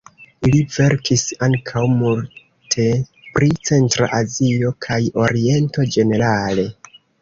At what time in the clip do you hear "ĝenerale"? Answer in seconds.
5.97-6.73